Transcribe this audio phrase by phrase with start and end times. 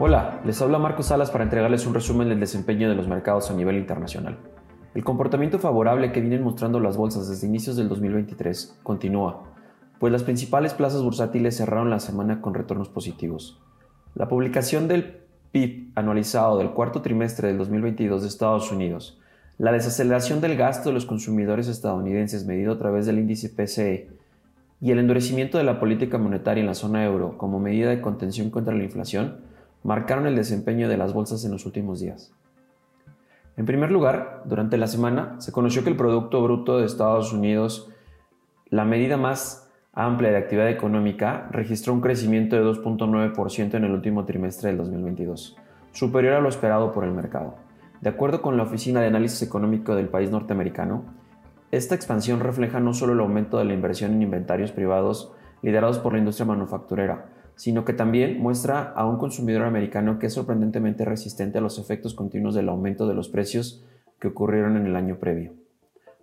[0.00, 3.54] Hola, les habla Marco Salas para entregarles un resumen del desempeño de los mercados a
[3.54, 4.38] nivel internacional.
[4.94, 9.42] El comportamiento favorable que vienen mostrando las bolsas desde inicios del 2023 continúa,
[9.98, 13.60] pues las principales plazas bursátiles cerraron la semana con retornos positivos.
[14.14, 15.18] La publicación del
[15.50, 19.18] PIB anualizado del cuarto trimestre del 2022 de Estados Unidos,
[19.58, 24.08] la desaceleración del gasto de los consumidores estadounidenses medido a través del índice PCE
[24.80, 28.50] y el endurecimiento de la política monetaria en la zona euro como medida de contención
[28.50, 32.32] contra la inflación marcaron el desempeño de las bolsas en los últimos días.
[33.56, 37.90] En primer lugar, durante la semana se conoció que el Producto Bruto de Estados Unidos,
[38.70, 44.24] la medida más amplia de actividad económica, registró un crecimiento de 2.9% en el último
[44.24, 45.56] trimestre del 2022,
[45.90, 47.56] superior a lo esperado por el mercado.
[48.00, 51.02] De acuerdo con la Oficina de Análisis Económico del país norteamericano,
[51.72, 55.32] esta expansión refleja no solo el aumento de la inversión en inventarios privados
[55.62, 57.26] liderados por la industria manufacturera,
[57.58, 62.14] sino que también muestra a un consumidor americano que es sorprendentemente resistente a los efectos
[62.14, 63.84] continuos del aumento de los precios
[64.20, 65.54] que ocurrieron en el año previo.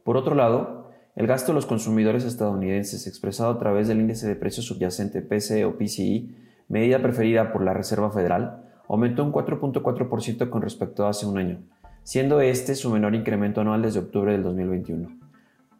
[0.06, 4.38] Por otro lado, el gasto de los consumidores estadounidenses expresado a través del índice de
[4.38, 6.34] precios subyacente PCE o PCI,
[6.70, 11.60] medida preferida por la Reserva Federal, aumentó un 4.4% con respecto a hace un año,
[12.04, 15.10] siendo este su menor incremento anual desde octubre del 2021,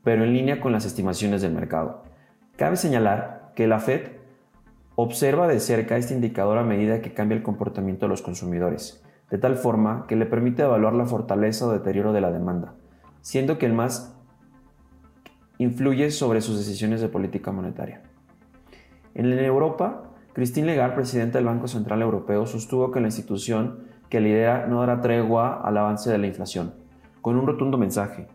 [0.04, 2.04] pero en línea con las estimaciones del mercado.
[2.58, 4.25] Cabe señalar que la Fed
[4.98, 9.38] Observa de cerca este indicador a medida que cambia el comportamiento de los consumidores, de
[9.38, 12.76] tal forma que le permite evaluar la fortaleza o deterioro de la demanda,
[13.20, 14.16] siendo que el más
[15.58, 18.04] influye sobre sus decisiones de política monetaria.
[19.14, 23.80] En Europa, Christine Lagarde, presidenta del Banco Central Europeo, sostuvo que la institución
[24.10, 26.74] que lidera no dará tregua al avance de la inflación,
[27.22, 28.28] con un rotundo mensaje.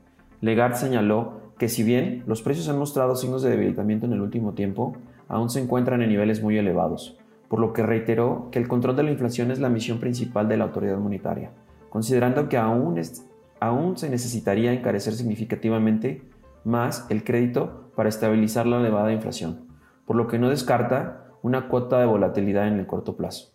[0.42, 4.53] Lagarde señaló que si bien los precios han mostrado signos de debilitamiento en el último
[4.53, 4.97] tiempo,
[5.31, 7.17] aún se encuentran en niveles muy elevados,
[7.48, 10.56] por lo que reiteró que el control de la inflación es la misión principal de
[10.56, 11.53] la autoridad monetaria,
[11.88, 12.97] considerando que aún,
[13.97, 16.28] se necesitaría encarecer significativamente
[16.65, 19.69] más el crédito para estabilizar la elevada inflación,
[20.04, 23.53] por lo que no descarta una cuota de volatilidad en el corto plazo.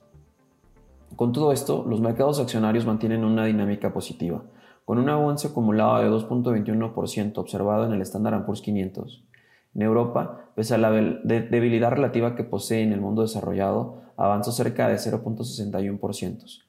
[1.17, 4.43] Con todo esto, los mercados accionarios mantienen una dinámica positiva,
[4.85, 9.25] con un avance acumulado de 2.21% observado en el Standard Poor's 500
[9.75, 14.87] en Europa, pese a la debilidad relativa que posee en el mundo desarrollado, avanzó cerca
[14.87, 16.63] de 0.61%,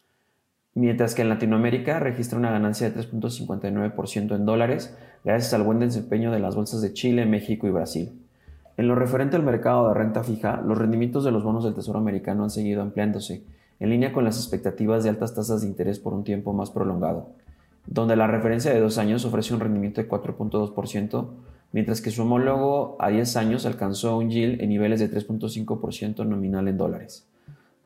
[0.75, 6.33] mientras que en Latinoamérica registra una ganancia de 3.59% en dólares gracias al buen desempeño
[6.33, 8.21] de las bolsas de Chile, México y Brasil.
[8.77, 11.99] En lo referente al mercado de renta fija, los rendimientos de los bonos del Tesoro
[11.99, 13.43] americano han seguido ampliándose,
[13.79, 17.31] en línea con las expectativas de altas tasas de interés por un tiempo más prolongado,
[17.87, 21.29] donde la referencia de dos años ofrece un rendimiento de 4.2%,
[21.73, 26.69] mientras que su homólogo a 10 años alcanzó un yield en niveles de 3.5% nominal
[26.69, 27.29] en dólares.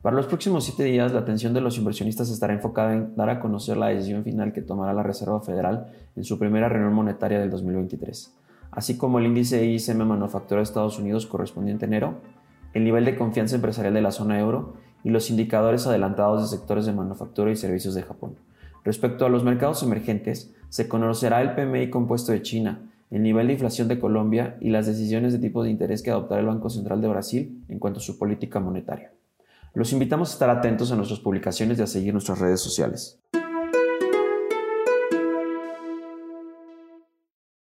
[0.01, 3.39] Para los próximos 7 días, la atención de los inversionistas estará enfocada en dar a
[3.39, 7.51] conocer la decisión final que tomará la Reserva Federal en su primera reunión monetaria del
[7.51, 8.35] 2023,
[8.71, 12.15] así como el índice ISM Manufactura de Estados Unidos correspondiente a enero,
[12.73, 16.85] el nivel de confianza empresarial de la zona euro y los indicadores adelantados de sectores
[16.85, 18.37] de manufactura y servicios de Japón.
[18.83, 23.53] Respecto a los mercados emergentes, se conocerá el PMI compuesto de China, el nivel de
[23.53, 27.01] inflación de Colombia y las decisiones de tipo de interés que adoptará el Banco Central
[27.01, 29.11] de Brasil en cuanto a su política monetaria.
[29.73, 33.19] Los invitamos a estar atentos a nuestras publicaciones y a seguir nuestras redes sociales.